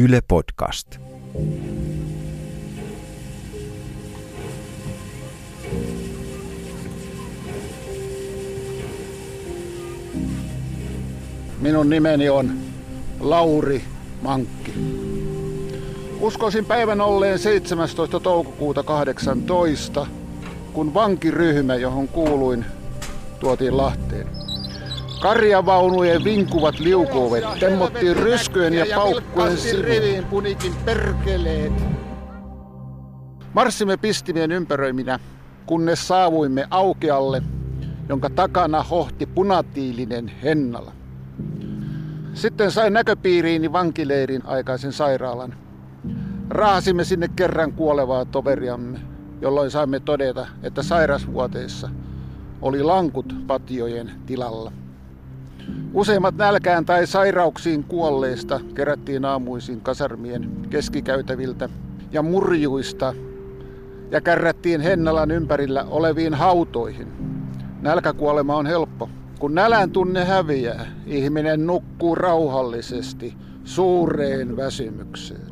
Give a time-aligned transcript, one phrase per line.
[0.00, 0.98] Yle Podcast.
[11.60, 12.50] Minun nimeni on
[13.20, 13.84] Lauri
[14.22, 14.74] Mankki.
[16.20, 18.20] Uskoisin päivän olleen 17.
[18.20, 20.06] toukokuuta 18,
[20.72, 22.64] kun vankiryhmä, johon kuuluin,
[23.40, 24.39] tuotiin Lahteen.
[25.20, 31.72] Karjavaunujen vinkuvat liukuovet temmottiin ryskyjen ja paukkujen riviin punikin perkeleet.
[33.54, 35.18] Marssimme pistimien ympäröiminä,
[35.66, 37.42] kunnes saavuimme aukealle,
[38.08, 40.92] jonka takana hohti punatiilinen Hennala.
[42.34, 45.54] Sitten sain näköpiiriini vankileirin aikaisen sairaalan.
[46.50, 48.98] Raahasimme sinne kerran kuolevaa toveriamme,
[49.40, 51.90] jolloin saimme todeta, että sairasvuoteissa
[52.62, 54.72] oli lankut patiojen tilalla.
[55.94, 61.68] Useimmat nälkään tai sairauksiin kuolleista kerättiin aamuisin kasarmien keskikäytäviltä
[62.12, 63.14] ja murjuista
[64.10, 67.08] ja kärrättiin Hennalan ympärillä oleviin hautoihin.
[67.80, 69.08] Nälkäkuolema on helppo.
[69.38, 75.50] Kun nälän tunne häviää, ihminen nukkuu rauhallisesti suureen väsymykseen.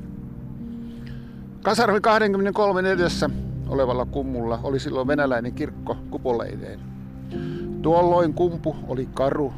[1.63, 3.31] Kasarmi 23 edessä
[3.69, 6.81] olevalla kummulla oli silloin venäläinen kirkko kupoleineen.
[7.83, 9.53] Tuolloin kumpu oli karu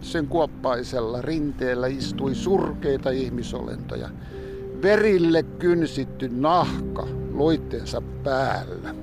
[0.00, 4.08] sen kuoppaisella rinteellä istui surkeita ihmisolentoja.
[4.82, 8.94] Verille kynsitty nahka loittensa päällä.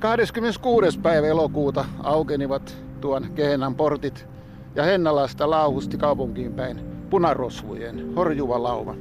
[0.00, 0.98] 26.
[0.98, 4.26] päivä elokuuta aukenivat tuon Kehenan portit
[4.74, 8.94] ja Hennalasta lauhusti kaupunkiin päin punarosvujen horjuva lauma.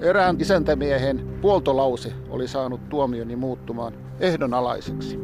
[0.00, 5.18] Erään isäntämiehen puoltolause oli saanut tuomioni muuttumaan ehdonalaiseksi.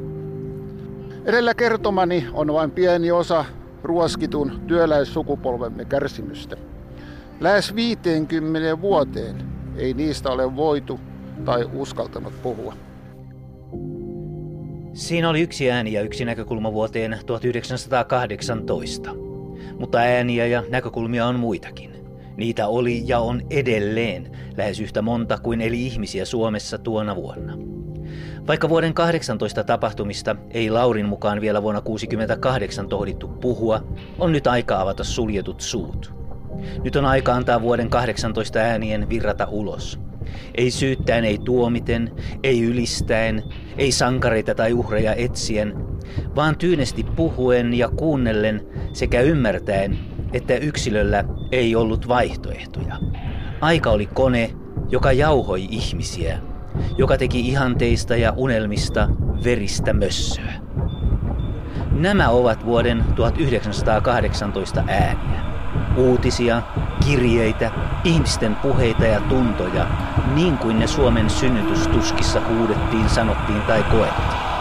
[1.25, 3.45] Edellä kertomani on vain pieni osa
[3.85, 6.57] ruoskitun työläissukupolvemme kärsimystä.
[7.41, 9.37] Lähes 50 vuoteen
[9.77, 11.01] ei niistä ole voitu
[11.45, 12.77] tai uskaltanut puhua.
[14.93, 19.15] Siinä oli yksi ääni ja yksi näkökulma vuoteen 1918.
[19.79, 21.91] Mutta ääniä ja näkökulmia on muitakin.
[22.37, 27.74] Niitä oli ja on edelleen lähes yhtä monta kuin eli ihmisiä Suomessa tuona vuonna.
[28.47, 33.85] Vaikka vuoden 18 tapahtumista ei Laurin mukaan vielä vuonna 68 tohdittu puhua,
[34.19, 36.13] on nyt aika avata suljetut suut.
[36.85, 40.01] Nyt on aika antaa vuoden 18 äänien virrata ulos.
[40.55, 42.13] Ei syyttäen, ei tuomiten,
[42.43, 43.43] ei ylistäen,
[43.79, 45.75] ei sankareita tai uhreja etsien,
[46.37, 49.99] vaan tyynesti puhuen ja kuunnellen sekä ymmärtäen,
[50.33, 52.97] että yksilöllä ei ollut vaihtoehtoja.
[53.61, 54.51] Aika oli kone,
[54.91, 56.39] joka jauhoi ihmisiä
[56.99, 59.09] joka teki ihanteista ja unelmista
[59.45, 60.53] veristä mössöä.
[61.93, 65.45] Nämä ovat vuoden 1918 ääniä.
[65.97, 66.63] Uutisia,
[67.07, 67.71] kirjeitä,
[68.05, 69.87] ihmisten puheita ja tuntoja,
[70.35, 74.54] niin kuin ne Suomen synnytystuskissa huudettiin, sanottiin tai koettiin.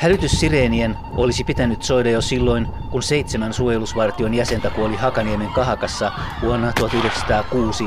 [0.00, 6.12] Hälytyssireenien olisi pitänyt soida jo silloin, kun seitsemän suojelusvartion jäsentä kuoli Hakaniemen kahakassa
[6.42, 7.84] vuonna 1906,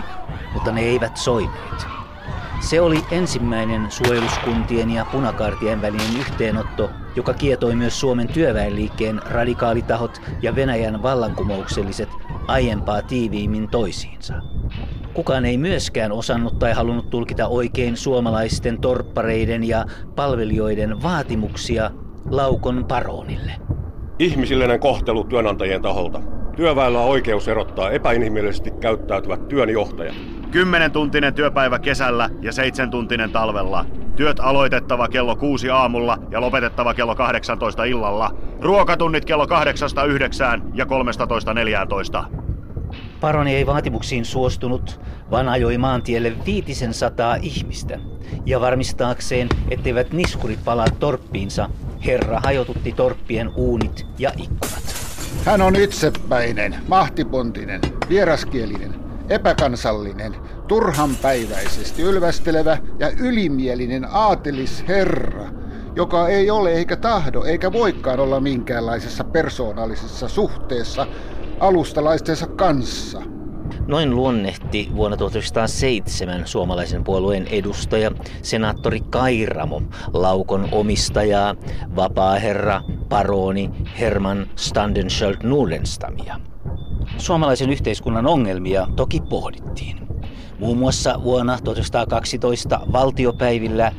[0.53, 1.87] mutta ne eivät soineet.
[2.59, 10.55] Se oli ensimmäinen suojeluskuntien ja punakaartien välinen yhteenotto, joka kietoi myös Suomen työväenliikkeen radikaalitahot ja
[10.55, 12.09] Venäjän vallankumoukselliset
[12.47, 14.33] aiempaa tiiviimmin toisiinsa.
[15.13, 19.85] Kukaan ei myöskään osannut tai halunnut tulkita oikein suomalaisten torppareiden ja
[20.15, 21.91] palvelijoiden vaatimuksia
[22.29, 23.51] laukon paronille.
[24.19, 26.21] Ihmisillinen kohtelu työnantajien taholta.
[26.55, 30.15] Työväellä on oikeus erottaa epäinhimillisesti käyttäytyvät työnjohtajat.
[30.91, 32.53] tuntinen työpäivä kesällä ja
[32.91, 33.85] tuntinen talvella.
[34.15, 38.35] Työt aloitettava kello 6 aamulla ja lopetettava kello 18 illalla.
[38.61, 39.47] Ruokatunnit kello 8-9
[40.73, 42.25] ja 13-14.
[43.21, 45.01] Paroni ei vaatimuksiin suostunut,
[45.31, 47.99] vaan ajoi maantielle viitisen sataa ihmistä.
[48.45, 51.69] Ja varmistaakseen, etteivät niskurit palaa torppiinsa,
[52.05, 54.83] herra hajotutti torppien uunit ja ikkunat.
[55.45, 58.95] Hän on itsepäinen, mahtipontinen, vieraskielinen,
[59.29, 60.35] epäkansallinen,
[60.67, 65.49] turhanpäiväisesti ylvästelevä ja ylimielinen aatelisherra,
[65.95, 71.07] joka ei ole eikä tahdo eikä voikaan olla minkäänlaisessa persoonallisessa suhteessa
[71.59, 73.21] alustalaistensa kanssa.
[73.87, 78.11] Noin luonnehti vuonna 1907 suomalaisen puolueen edustaja,
[78.41, 79.81] senaattori Kairamo,
[80.13, 81.55] laukon omistajaa,
[81.95, 86.39] vapaaherra, paroni Herman Standenschöld Nordenstamia.
[87.17, 90.07] Suomalaisen yhteiskunnan ongelmia toki pohdittiin.
[90.59, 93.91] Muun muassa vuonna 1912 valtiopäivillä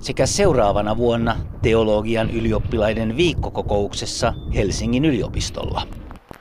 [0.00, 5.82] sekä seuraavana vuonna teologian ylioppilaiden viikkokokouksessa Helsingin yliopistolla.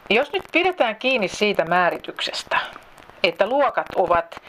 [0.10, 2.60] Jos nyt pidetään kiinni siitä määrityksestä,
[3.24, 4.42] että luokat ovat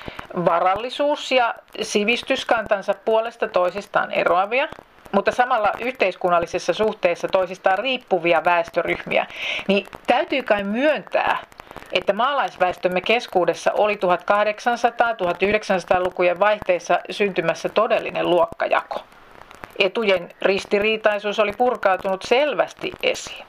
[0.45, 4.69] varallisuus- ja sivistyskantansa puolesta toisistaan eroavia,
[5.12, 9.27] mutta samalla yhteiskunnallisessa suhteessa toisistaan riippuvia väestöryhmiä,
[9.69, 11.39] niin täytyy kai myöntää,
[11.93, 19.03] että maalaisväestömme keskuudessa oli 1800-1900-lukujen vaihteessa syntymässä todellinen luokkajako.
[19.79, 23.47] Etujen ristiriitaisuus oli purkautunut selvästi esiin.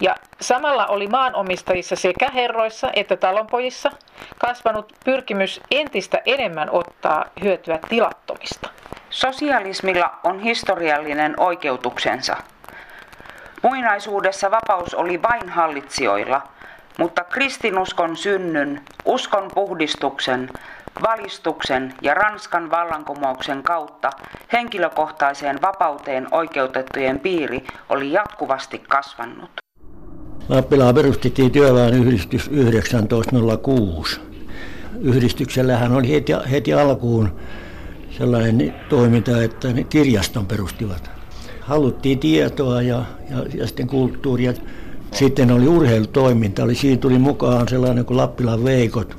[0.00, 3.90] Ja samalla oli maanomistajissa sekä herroissa että talonpojissa
[4.38, 8.70] kasvanut pyrkimys entistä enemmän ottaa hyötyä tilattomista.
[9.10, 12.36] Sosialismilla on historiallinen oikeutuksensa.
[13.62, 16.42] Muinaisuudessa vapaus oli vain hallitsijoilla,
[16.98, 20.50] mutta kristinuskon synnyn, uskon puhdistuksen,
[21.02, 24.10] valistuksen ja Ranskan vallankumouksen kautta
[24.52, 29.50] henkilökohtaiseen vapauteen oikeutettujen piiri oli jatkuvasti kasvanut.
[30.50, 32.50] Lappilaan perustettiin työväenyhdistys
[33.08, 34.20] 1906.
[35.00, 37.28] Yhdistyksellähän oli heti, heti alkuun
[38.18, 41.10] sellainen toiminta, että ne kirjaston perustivat.
[41.60, 44.52] Haluttiin tietoa ja, ja, ja sitten kulttuuria.
[45.12, 49.16] Sitten oli urheilutoiminta, oli, siinä tuli mukaan sellainen kuin Lappilan Veikot.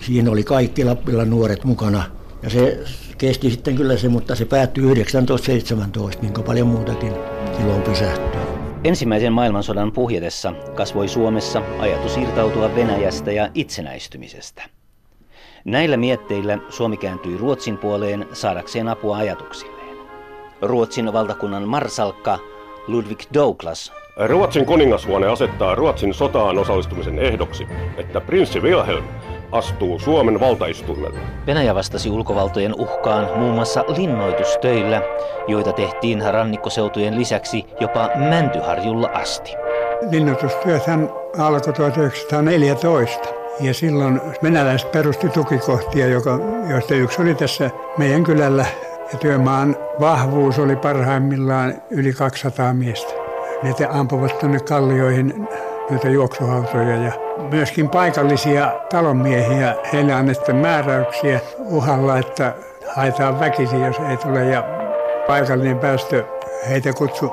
[0.00, 2.02] Siinä oli kaikki Lappilan nuoret mukana.
[2.42, 2.84] Ja se
[3.18, 7.12] kesti sitten kyllä se, mutta se päättyi 1917, niin kuin paljon muutakin
[7.56, 8.59] silloin pysähtyä.
[8.84, 14.62] Ensimmäisen maailmansodan puhjetessa kasvoi Suomessa ajatus irtautua Venäjästä ja itsenäistymisestä.
[15.64, 19.96] Näillä mietteillä Suomi kääntyi Ruotsin puoleen saadakseen apua ajatuksilleen.
[20.62, 22.38] Ruotsin valtakunnan marsalkka
[22.88, 23.92] Ludwig Douglas
[24.26, 27.66] Ruotsin kuningashuone asettaa Ruotsin sotaan osallistumisen ehdoksi,
[27.96, 29.04] että prinssi Wilhelm
[29.52, 31.18] astuu Suomen valtaistuimelle.
[31.46, 35.02] Venäjä vastasi ulkovaltojen uhkaan muun muassa linnoitustöillä,
[35.48, 39.52] joita tehtiin rannikkoseutujen lisäksi jopa Mäntyharjulla asti.
[40.10, 43.28] Linnoitustyöthän alkoi 1914
[43.60, 46.38] ja silloin venäläiset perusti tukikohtia, joka,
[46.70, 48.66] joista yksi oli tässä meidän kylällä.
[49.12, 53.12] Ja työmaan vahvuus oli parhaimmillaan yli 200 miestä.
[53.62, 55.48] Ne ampuvat tuonne kallioihin
[55.90, 57.12] noita juoksuhautoja ja
[57.50, 59.74] myöskin paikallisia talonmiehiä.
[59.92, 62.54] Heille annettiin määräyksiä uhalla, että
[62.88, 64.44] haetaan väkisin, jos ei tule.
[64.44, 64.64] Ja
[65.26, 66.24] paikallinen päästö
[66.68, 67.32] heitä kutsu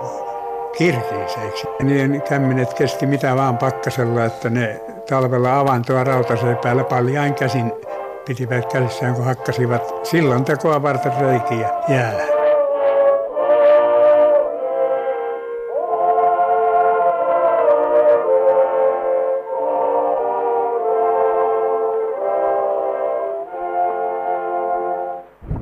[0.78, 1.68] kirkiiseiksi.
[1.84, 7.72] Niiden kämmenet kesti mitä vaan pakkasella, että ne talvella avantoa rautaseen päällä paljain käsin
[8.26, 12.37] pitivät käsissään, kun hakkasivat sillan tekoa varten reikiä jäällä.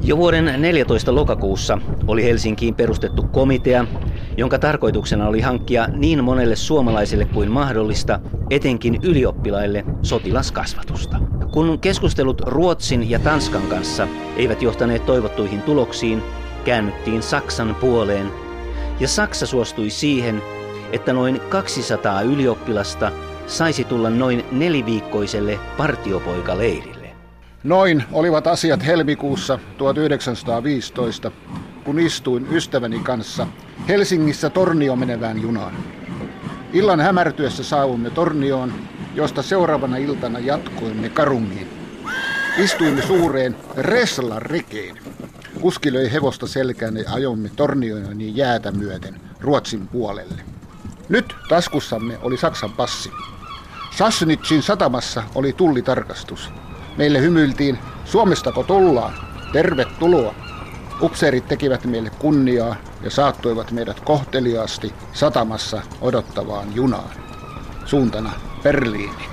[0.08, 3.86] Jo vuoden 14 lokakuussa oli Helsinkiin perustettu komitea,
[4.38, 8.20] jonka tarkoituksena oli hankkia niin monelle suomalaiselle kuin mahdollista,
[8.50, 11.18] etenkin ylioppilaille, sotilaskasvatusta.
[11.52, 14.08] Kun keskustelut Ruotsin ja Tanskan kanssa
[14.38, 16.24] eivät johtaneet toivottuihin tuloksiin,
[16.66, 18.32] käännyttiin Saksan puoleen,
[19.00, 20.42] ja Saksa suostui siihen,
[20.92, 23.12] että noin 200 ylioppilasta
[23.48, 26.95] saisi tulla noin neliviikkoiselle partiopoikaleirille.
[27.66, 31.32] Noin olivat asiat helmikuussa 1915,
[31.84, 33.48] kun istuin ystäväni kanssa
[33.88, 35.74] Helsingissä Tornio menevään junaan.
[36.74, 38.74] Illan hämärtyessä saavumme Tornioon,
[39.16, 41.68] josta seuraavana iltana jatkoimme Karungiin.
[42.58, 44.98] Istuimme suureen Reslan rekeen.
[45.62, 50.42] Kuski löi hevosta selkään ja ajomme Tornioon niin jäätä myöten Ruotsin puolelle.
[51.10, 53.12] Nyt taskussamme oli Saksan passi.
[53.98, 56.50] Sassnitsin satamassa oli tullitarkastus.
[56.98, 59.14] Meille hymyiltiin, Suomestako tullaan?
[59.54, 60.36] Tervetuloa.
[61.02, 67.10] Upseerit tekivät meille kunniaa ja saattoivat meidät kohteliaasti satamassa odottavaan junaan.
[67.86, 68.32] Suuntana
[68.64, 69.26] Berliini.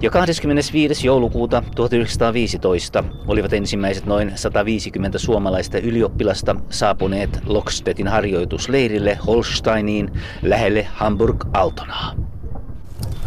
[0.00, 1.06] Jo 25.
[1.06, 10.12] joulukuuta 1915 olivat ensimmäiset noin 150 suomalaista ylioppilasta saapuneet Lokstetin harjoitusleirille Holsteiniin
[10.42, 12.23] lähelle Hamburg-Altonaa.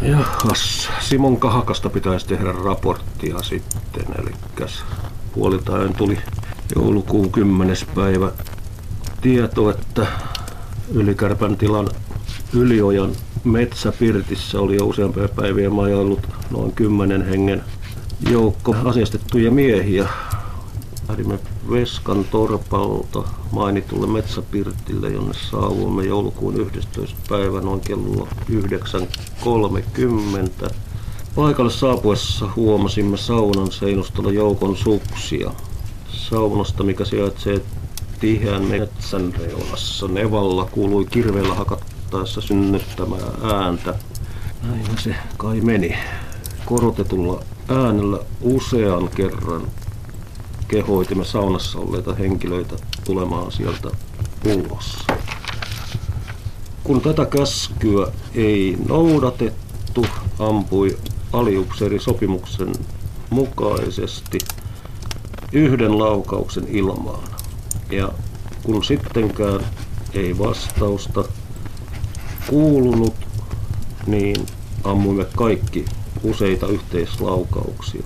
[0.02, 4.30] Jahas, Simon Kahakasta pitäisi tehdä raporttia sitten, eli
[5.34, 6.18] puoliltaan tuli
[6.76, 7.76] joulukuun 10.
[7.94, 8.30] päivä
[9.20, 10.06] tieto, että
[10.94, 11.88] Ylikärpän tilan
[12.52, 13.12] Yliojan
[13.44, 17.64] metsäpirtissä oli jo useampia päiviä majoillut noin kymmenen hengen
[18.30, 20.08] joukko asestettuja miehiä.
[21.08, 21.38] Lähdimme
[21.70, 23.22] Veskan torpalta
[23.52, 27.16] mainitulle metsäpirtille, jonne saavuimme joulukuun 11.
[27.28, 28.28] päivä noin kello
[30.64, 30.70] 9.30.
[31.34, 35.50] Paikalle saapuessa huomasimme saunan seinustella joukon suksia.
[36.08, 37.60] Saunasta, mikä sijaitsee
[38.20, 43.94] tiheän metsän reunassa nevalla, kuului kirveellä hakattaessa synnyttämää ääntä.
[44.62, 45.98] Näin se kai meni.
[46.64, 49.62] Korotetulla äänellä usean kerran
[50.68, 53.90] kehoitimme saunassa olleita henkilöitä tulemaan sieltä
[54.44, 54.98] ulos.
[56.84, 60.06] Kun tätä käskyä ei noudatettu,
[60.38, 60.98] ampui
[61.98, 62.72] sopimuksen
[63.30, 64.38] mukaisesti
[65.52, 67.28] yhden laukauksen ilmaan.
[67.90, 68.12] Ja
[68.62, 69.60] kun sittenkään
[70.14, 71.24] ei vastausta
[72.46, 73.14] kuulunut,
[74.06, 74.46] niin
[74.84, 75.84] ammuimme kaikki
[76.22, 78.02] useita yhteislaukauksia.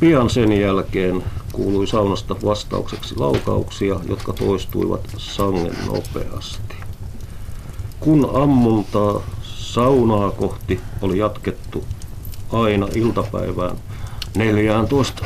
[0.00, 1.24] Pian sen jälkeen
[1.56, 6.76] kuului saunasta vastaukseksi laukauksia, jotka toistuivat sangen nopeasti.
[8.00, 11.84] Kun ammuntaa saunaa kohti oli jatkettu
[12.52, 13.76] aina iltapäivään
[14.36, 15.24] 14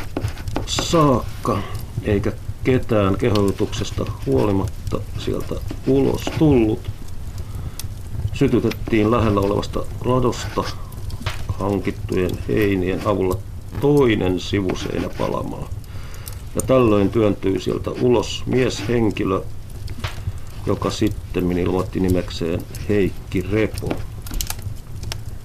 [0.67, 1.59] saakka,
[2.03, 2.33] eikä
[2.65, 5.55] ketään kehotuksesta huolimatta sieltä
[5.87, 6.91] ulos tullut.
[8.33, 10.65] Sytytettiin lähellä olevasta ladosta
[11.49, 13.37] hankittujen heinien avulla
[13.81, 15.80] toinen sivuseinä palamaan.
[16.55, 19.43] Ja tällöin työntyi sieltä ulos mieshenkilö,
[20.67, 23.93] joka sitten ilmoitti nimekseen Heikki Repo.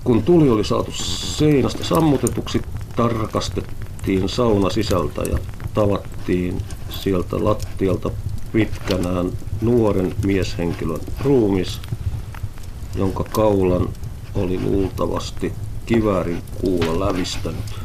[0.03, 0.91] Kun tuli oli saatu
[1.37, 2.61] seinästä sammutetuksi,
[2.95, 5.37] tarkastettiin sauna sisältä ja
[5.73, 8.11] tavattiin sieltä lattialta
[8.51, 9.31] pitkänään
[9.61, 11.79] nuoren mieshenkilön ruumis,
[12.95, 13.89] jonka kaulan
[14.35, 15.53] oli luultavasti
[15.85, 17.84] kiväärin kuulla lävistänyt.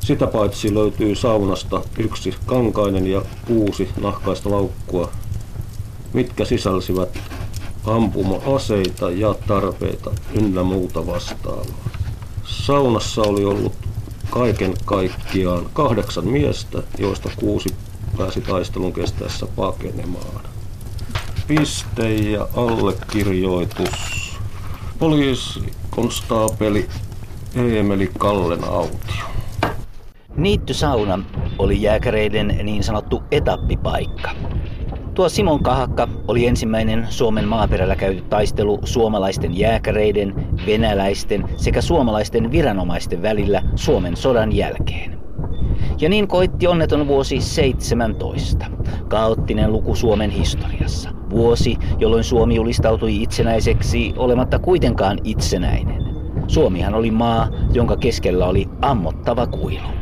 [0.00, 5.10] Sitä paitsi löytyy saunasta yksi kankainen ja kuusi nahkaista laukkua,
[6.12, 7.18] mitkä sisälsivät
[7.84, 11.90] ampuma-aseita ja tarpeita ynnä muuta vastaavaa.
[12.44, 13.72] Saunassa oli ollut
[14.30, 17.68] kaiken kaikkiaan kahdeksan miestä, joista kuusi
[18.18, 20.40] pääsi taistelun kestäessä pakenemaan.
[21.46, 23.90] Piste ja allekirjoitus.
[24.98, 26.88] Poliisikonstaapeli
[27.54, 29.39] Eemeli Kallen autio.
[30.36, 31.18] Niittysauna
[31.58, 34.30] oli jääkäreiden niin sanottu etappipaikka.
[35.14, 40.34] Tuo Simon Kahakka oli ensimmäinen Suomen maaperällä käyty taistelu suomalaisten jääkäreiden,
[40.66, 45.20] venäläisten sekä suomalaisten viranomaisten välillä Suomen sodan jälkeen.
[46.00, 48.66] Ja niin koitti onneton vuosi 17,
[49.08, 51.10] kaoottinen luku Suomen historiassa.
[51.30, 56.04] Vuosi, jolloin Suomi julistautui itsenäiseksi olematta kuitenkaan itsenäinen.
[56.46, 59.99] Suomihan oli maa, jonka keskellä oli ammottava kuilu.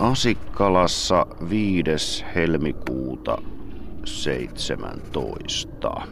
[0.00, 2.24] Asikkalassa 5.
[2.34, 3.38] helmikuuta
[4.04, 6.02] 17.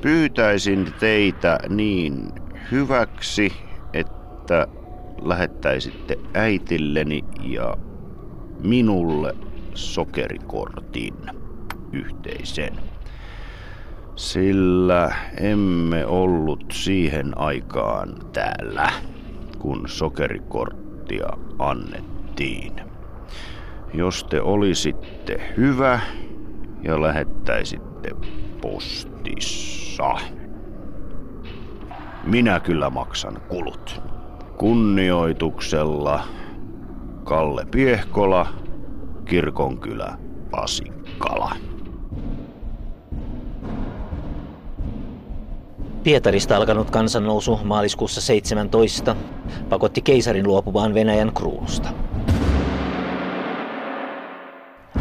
[0.00, 2.28] Pyytäisin teitä niin
[2.70, 3.52] hyväksi,
[3.92, 4.66] että
[5.22, 7.76] lähettäisitte äitilleni ja
[8.62, 9.36] minulle
[9.74, 11.14] sokerikortin
[11.92, 12.72] yhteisen.
[14.16, 18.92] Sillä emme ollut siihen aikaan täällä,
[19.58, 21.28] kun sokerikorttia
[21.58, 22.89] annettiin.
[23.94, 26.00] Jos te olisitte hyvä
[26.82, 28.10] ja lähettäisitte
[28.60, 30.18] postissa.
[32.24, 34.02] Minä kyllä maksan kulut.
[34.56, 36.24] Kunnioituksella
[37.24, 38.46] Kalle Piehkola,
[39.24, 40.18] Kirkonkylä,
[40.50, 41.56] Pasikkala.
[46.02, 49.16] Pietarista alkanut kansannousu maaliskuussa 17
[49.68, 51.88] pakotti keisarin luopumaan Venäjän kruunusta.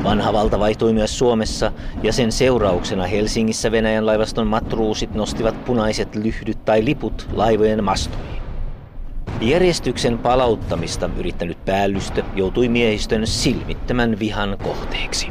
[0.03, 1.71] Vanha valta vaihtui myös Suomessa
[2.03, 8.41] ja sen seurauksena Helsingissä Venäjän laivaston matruusit nostivat punaiset lyhdyt tai liput laivojen mastoihin.
[9.41, 15.27] Järjestyksen palauttamista yrittänyt päällystö joutui miehistön silmittömän vihan kohteeksi.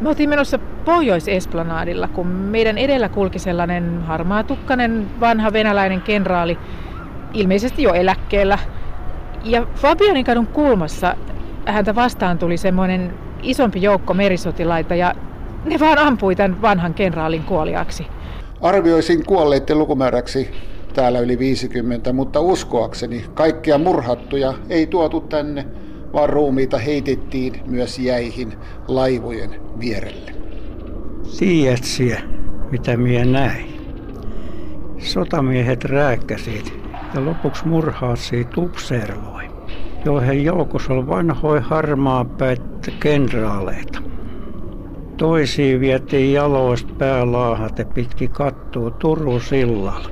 [0.00, 6.58] Me oltiin menossa Pohjois-Esplanadilla, kun meidän edellä kulki sellainen harmaatukkainen vanha venäläinen kenraali,
[7.34, 8.58] ilmeisesti jo eläkkeellä.
[9.44, 11.16] Ja Fabianin kadun kulmassa
[11.66, 15.14] häntä vastaan tuli semmoinen isompi joukko merisotilaita ja
[15.64, 18.06] ne vaan ampui tämän vanhan kenraalin kuoliaksi.
[18.60, 20.50] Arvioisin kuolleiden lukumääräksi
[20.94, 25.66] täällä yli 50, mutta uskoakseni kaikkia murhattuja ei tuotu tänne,
[26.12, 28.52] vaan ruumiita heitettiin myös jäihin
[28.88, 30.32] laivojen vierelle.
[31.38, 31.84] Tiedät
[32.70, 33.80] mitä minä näin?
[34.98, 36.74] Sotamiehet rääkkäsit
[37.14, 39.49] ja lopuksi murhaasi tupservoi
[40.04, 44.02] joihin joukossa oli vanhoja harmaapäitä kenraaleita.
[45.16, 50.10] Toisiin vietiin jaloista päälaahat pitki kattua Turun sillalla.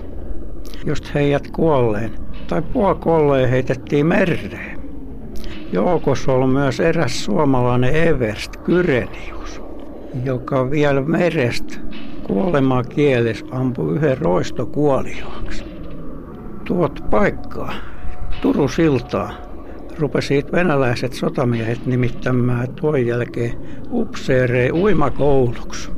[0.87, 2.11] Just heidät kuolleen
[2.47, 4.80] tai puolikolleen heitettiin mereen.
[5.73, 9.62] Joukossa oli myös eräs suomalainen Everst Kyrenius,
[10.25, 11.78] joka vielä merestä
[12.26, 15.64] kuolemaa kieles ampui yhden roistokuoliaaksi.
[16.64, 17.73] Tuot paikkaa,
[18.42, 19.48] Turun siltaa,
[19.99, 23.52] rupesi venäläiset sotamiehet nimittämään tuon jälkeen
[23.90, 25.90] upseereen uimakouluksi.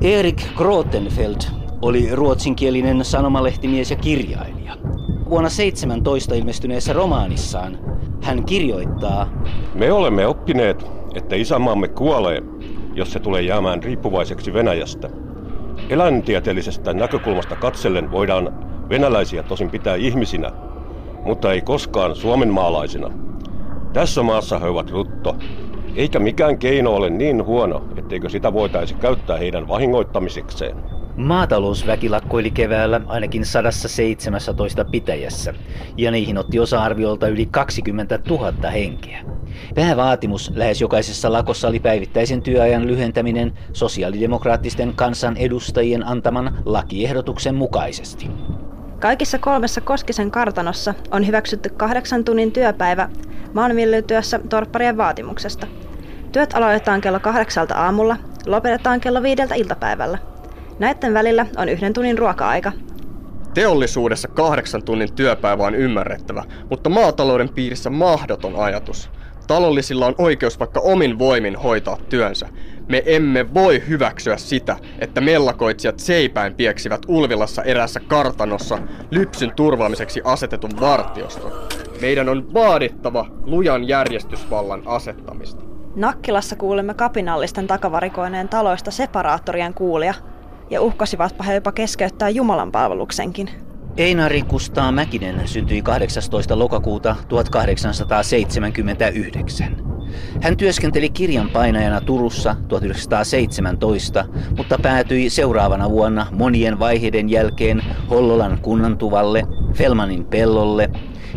[0.00, 1.40] Erik Grotenfeld
[1.82, 4.76] oli ruotsinkielinen sanomalehtimies ja kirjailija.
[5.28, 7.78] Vuonna 17 ilmestyneessä romaanissaan
[8.22, 9.42] hän kirjoittaa
[9.74, 12.42] Me olemme oppineet, että isämaamme kuolee,
[12.94, 15.10] jos se tulee jäämään riippuvaiseksi Venäjästä.
[15.88, 20.52] Eläintieteellisestä näkökulmasta katsellen voidaan venäläisiä tosin pitää ihmisinä,
[21.24, 23.10] mutta ei koskaan suomenmaalaisina.
[23.92, 25.36] Tässä maassa he ovat rutto,
[25.96, 30.76] eikä mikään keino ole niin huono, etteikö sitä voitaisi käyttää heidän vahingoittamisekseen.
[31.16, 35.54] Maatalousväki lakkoili keväällä ainakin 117 pitäjässä,
[35.96, 39.24] ja niihin otti osa arviolta yli 20 000 henkeä.
[39.74, 48.30] Päävaatimus lähes jokaisessa lakossa oli päivittäisen työajan lyhentäminen sosiaalidemokraattisten kansanedustajien antaman lakiehdotuksen mukaisesti.
[49.00, 53.08] Kaikissa kolmessa Koskisen kartanossa on hyväksytty kahdeksan tunnin työpäivä
[53.54, 55.66] maanviljelytyössä torpparien vaatimuksesta.
[56.32, 58.16] Työt aloitetaan kello kahdeksalta aamulla,
[58.46, 60.18] lopetetaan kello viideltä iltapäivällä.
[60.78, 62.72] Näiden välillä on yhden tunnin ruoka-aika.
[63.54, 69.10] Teollisuudessa kahdeksan tunnin työpäivä on ymmärrettävä, mutta maatalouden piirissä mahdoton ajatus.
[69.46, 72.48] Talollisilla on oikeus vaikka omin voimin hoitaa työnsä.
[72.90, 78.78] Me emme voi hyväksyä sitä, että mellakoitsijat seipäin pieksivät Ulvilassa erässä kartanossa
[79.10, 81.52] lypsyn turvaamiseksi asetetun vartioston.
[82.00, 85.62] Meidän on vaadittava lujan järjestysvallan asettamista.
[85.96, 90.14] Nakkilassa kuulemme kapinallisten takavarikoineen taloista separaattorien kuulia
[90.70, 93.50] ja uhkasivatpa he jopa keskeyttää Jumalan palveluksenkin.
[93.96, 96.58] Einari Kustaa Mäkinen syntyi 18.
[96.58, 99.89] lokakuuta 1879.
[100.40, 104.24] Hän työskenteli kirjanpainajana Turussa 1917,
[104.56, 109.42] mutta päätyi seuraavana vuonna monien vaiheiden jälkeen Hollolan kunnantuvalle,
[109.74, 110.90] Felmanin pellolle,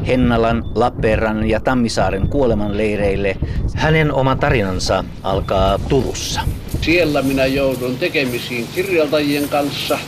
[0.08, 3.38] Hennalan, Lappeenrannan ja Tammisaaren kuolemanleireille.
[3.76, 6.42] Hänen oma tarinansa alkaa Turussa.
[6.82, 10.00] Siellä minä joudun tekemisiin kirjaltajien kanssa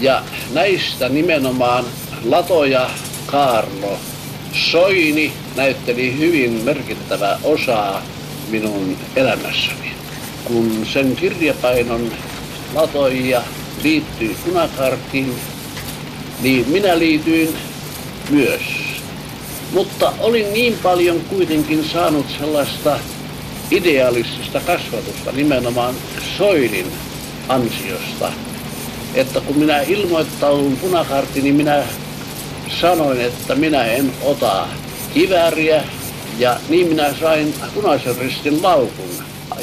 [0.00, 0.22] ja
[0.54, 1.84] näistä nimenomaan
[2.24, 2.90] Lato ja
[3.26, 3.98] Kaarlo
[4.52, 8.02] Soini näytteli hyvin merkittävää osaa
[8.50, 9.92] minun elämässäni.
[10.44, 12.12] Kun sen kirjapainon
[12.74, 13.42] latoi ja
[13.82, 15.34] liittyi punakartiin,
[16.40, 17.54] niin minä liityin
[18.30, 18.62] myös.
[19.72, 22.98] Mutta olin niin paljon kuitenkin saanut sellaista
[23.70, 25.94] idealistista kasvatusta nimenomaan
[26.38, 26.86] Soinin
[27.48, 28.32] ansiosta,
[29.14, 31.84] että kun minä ilmoittaudun punakarttiin, niin minä
[32.80, 34.66] sanoin, että minä en ota
[35.14, 35.82] kivääriä
[36.38, 39.10] ja niin minä sain punaisen ristin laukun,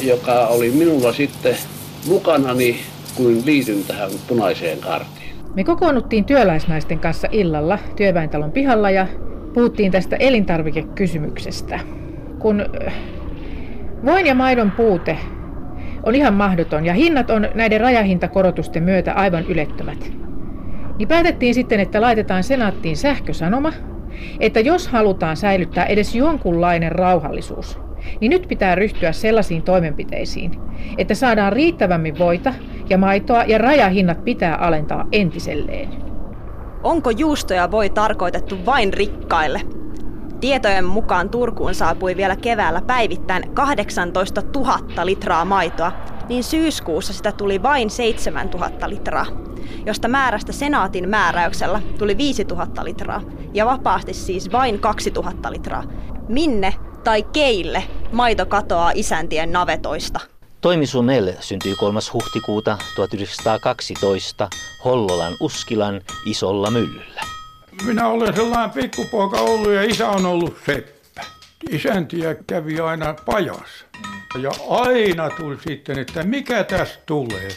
[0.02, 1.56] joka oli minulla sitten
[2.06, 2.80] mukanani,
[3.14, 5.30] kun liityn tähän punaiseen karttiin.
[5.54, 9.06] Me kokoonnuttiin työläisnaisten kanssa illalla työväentalon pihalla ja
[9.54, 11.80] puhuttiin tästä elintarvikekysymyksestä.
[12.38, 12.66] Kun
[14.04, 15.18] voin ja maidon puute
[16.02, 20.12] on ihan mahdoton ja hinnat on näiden rajahintakorotusten myötä aivan ylettömät.
[21.00, 23.72] Niin päätettiin sitten, että laitetaan senaattiin sähkösanoma,
[24.40, 27.78] että jos halutaan säilyttää edes jonkunlainen rauhallisuus,
[28.20, 30.50] niin nyt pitää ryhtyä sellaisiin toimenpiteisiin,
[30.98, 32.54] että saadaan riittävämmin voita
[32.90, 35.88] ja maitoa ja rajahinnat pitää alentaa entiselleen.
[36.82, 39.60] Onko juustoja voi tarkoitettu vain rikkaille?
[40.40, 45.92] Tietojen mukaan Turkuun saapui vielä keväällä päivittäin 18 000 litraa maitoa,
[46.30, 49.26] niin syyskuussa sitä tuli vain 7 000 litraa,
[49.86, 53.22] josta määrästä senaatin määräyksellä tuli 5 000 litraa
[53.54, 55.84] ja vapaasti siis vain 2 000 litraa.
[56.28, 60.20] Minne tai keille maito katoaa isäntien navetoista?
[60.60, 62.00] Toimi Sunel syntyi 3.
[62.12, 64.48] huhtikuuta 1912
[64.84, 67.20] Hollolan Uskilan isolla myllyllä.
[67.84, 71.24] Minä olen sellainen pikkupoika ollut ja isä on ollut seppä.
[71.70, 73.84] Isäntiä kävi aina pajassa.
[74.38, 77.48] Ja aina tuli sitten, että mikä tästä tulee,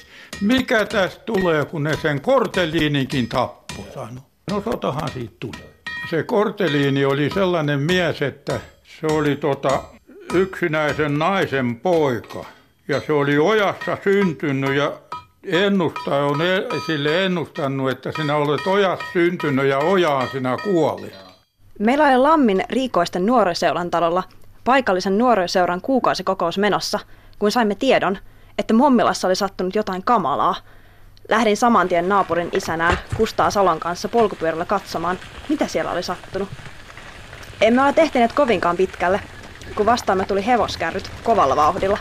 [0.42, 4.22] mikä tästä tulee, kun ne sen korteliininkin tappoi, sano.
[4.52, 5.64] No sotahan siitä tuli.
[6.10, 8.60] Se korteliini oli sellainen mies, että
[9.00, 9.84] se oli tota
[10.34, 12.46] yksinäisen naisen poika.
[12.88, 14.94] Ja se oli ojassa syntynyt ja
[15.44, 21.14] ennustaja on e- sille ennustanut, että sinä olet ojassa syntynyt ja ojaan sinä kuolit.
[21.80, 24.24] Meillä oli Lammin Riikoisten nuoriseuran talolla
[24.64, 27.00] paikallisen nuoriseuran kuukausikokous menossa,
[27.40, 28.18] kun saimme tiedon,
[28.58, 30.56] että Mommilassa oli sattunut jotain kamalaa.
[31.30, 36.50] Lähdin saman tien naapurin isänään Kustaa Salon kanssa polkupyörällä katsomaan, mitä siellä oli sattunut.
[37.62, 39.20] Emme ole tehtineet kovinkaan pitkälle,
[39.76, 41.98] kun vastaamme tuli hevoskärryt kovalla vauhdilla.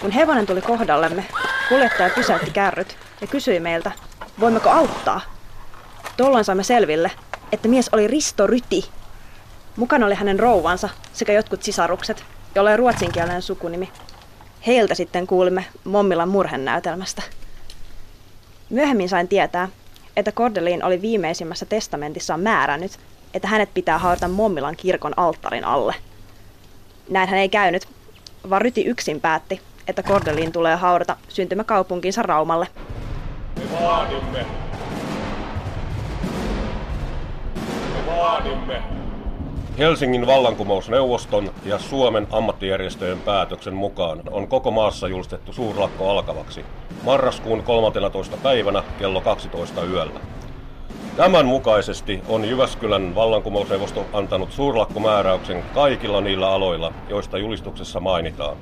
[0.00, 1.24] Kun hevonen tuli kohdallemme,
[1.68, 3.92] kuljettaja pysäytti kärryt ja kysyi meiltä,
[4.40, 5.20] voimmeko auttaa.
[6.16, 7.10] Tuolloin saimme selville,
[7.52, 8.99] että mies oli Risto Ryti.
[9.76, 13.90] Mukana oli hänen rouvansa sekä jotkut sisarukset, jolla oli ruotsinkielinen sukunimi.
[14.66, 17.22] Heiltä sitten kuulimme Mommilan murhenäytelmästä.
[18.70, 19.68] Myöhemmin sain tietää,
[20.16, 22.98] että Cordelin oli viimeisimmässä testamentissaan määrännyt,
[23.34, 25.94] että hänet pitää haudata Mommilan kirkon alttarin alle.
[27.10, 27.88] Näin hän ei käynyt,
[28.50, 32.68] vaan Ryti yksin päätti, että Cordelin tulee haudata syntymäkaupunkinsa Raumalle.
[33.56, 34.46] Me vaadimme.
[37.94, 38.82] Me vaadimme.
[39.80, 46.64] Helsingin vallankumousneuvoston ja Suomen ammattijärjestöjen päätöksen mukaan on koko maassa julistettu suurlakko alkavaksi
[47.04, 48.36] marraskuun 13.
[48.36, 50.20] päivänä kello 12 yöllä.
[51.16, 58.56] Tämän mukaisesti on Jyväskylän vallankumousneuvosto antanut suurlakkomääräyksen kaikilla niillä aloilla, joista julistuksessa mainitaan.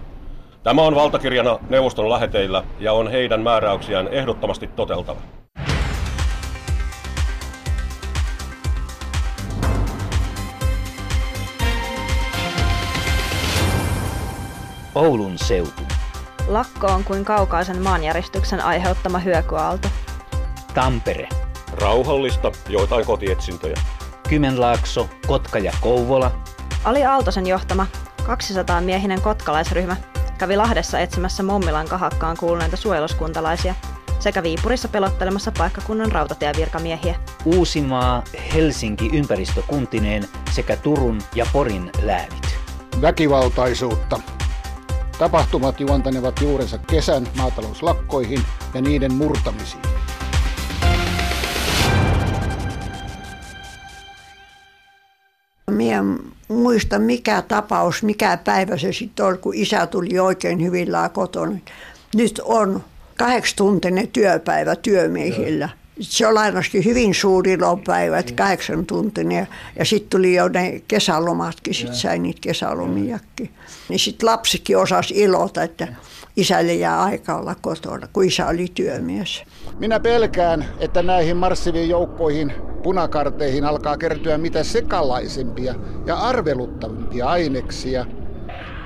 [0.63, 5.38] Tämä on valtakirjana neuvoston läheteillä ja on heidän määräyksiään ehdottomasti toteltava.
[14.99, 15.83] Oulun seutu.
[16.49, 19.89] Lakko on kuin kaukaisen maanjäristyksen aiheuttama hyökyaalto.
[20.75, 21.29] Tampere.
[21.73, 23.77] Rauhallista, joitain kotietsintöjä.
[24.29, 26.31] Kymenlaakso, Kotka ja Kouvola.
[26.85, 27.87] Ali Aaltosen johtama
[28.27, 29.97] 200 miehinen kotkalaisryhmä
[30.39, 33.75] kävi Lahdessa etsimässä Mommilan kahakkaan kuuluneita suojeluskuntalaisia
[34.19, 37.15] sekä Viipurissa pelottelemassa paikkakunnan rautatievirkamiehiä.
[37.45, 38.23] Uusimaa,
[38.55, 42.59] Helsinki ympäristökuntineen sekä Turun ja Porin läävit.
[43.03, 44.38] Väkivaltaisuutta.
[45.19, 48.41] Tapahtumat juontanevat juurensa kesän maatalouslakkoihin
[48.75, 49.83] ja niiden murtamisiin.
[55.71, 55.97] Mie
[56.49, 61.59] muista mikä tapaus, mikä päivä se sitten oli, kun isä tuli oikein hyvillään kotona.
[62.15, 62.85] Nyt on
[63.17, 65.69] kahdeksantuntinen työpäivä työmiehillä.
[66.01, 69.49] Se on ainakin hyvin suuri ilopäivä, että kahdeksan tuntinen.
[69.79, 73.51] Ja sitten tuli jo ne kesälomatkin, sitten sai niitä kesälomiakin.
[73.89, 75.89] Niin sitten lapsikin osasi ilota, että
[76.37, 79.43] isälle jää aika olla kotona, kun isä oli työmies.
[79.79, 85.75] Minä pelkään, että näihin marssiviin joukkoihin, punakarteihin alkaa kertyä mitä sekalaisempia
[86.07, 88.07] ja arveluttavimpia aineksia,